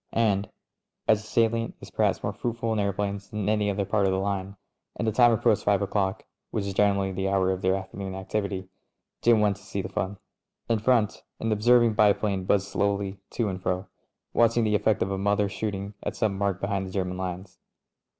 And 0.13 0.49
as 1.07 1.21
the 1.21 1.27
salient 1.27 1.75
is 1.79 1.91
perhaps 1.91 2.23
more 2.23 2.33
fruitful 2.33 2.73
in 2.73 2.79
aeroplanes 2.79 3.29
than 3.29 3.47
any 3.47 3.69
other 3.69 3.85
part 3.85 4.07
of 4.07 4.11
the 4.11 4.17
line, 4.17 4.55
and 4.95 5.07
the 5.07 5.11
time 5.11 5.31
approached 5.31 5.63
five 5.63 5.83
o'clock 5.83 6.25
(which 6.49 6.65
is 6.65 6.73
generally 6.73 7.11
the 7.11 7.29
hour 7.29 7.51
of 7.51 7.61
their 7.61 7.75
afternoon 7.75 8.13
activ 8.13 8.45
ity), 8.45 8.67
Jim 9.21 9.41
went 9.41 9.57
to 9.57 9.63
see 9.63 9.83
the 9.83 9.89
fun. 9.89 10.17
In 10.67 10.79
front, 10.79 11.21
an 11.39 11.51
observing 11.51 11.93
biplane 11.93 12.45
buzzed 12.45 12.69
slowly 12.69 13.19
to 13.29 13.47
and 13.47 13.61
fro, 13.61 13.89
watching 14.33 14.63
the 14.63 14.73
effect 14.73 15.03
of 15.03 15.11
a 15.11 15.19
mother 15.19 15.47
^ 15.49 15.51
shooting 15.51 15.93
at 16.01 16.15
some 16.15 16.35
mark 16.35 16.59
behind 16.59 16.87
the 16.87 16.91
German 16.91 17.17
lines. 17.19 17.59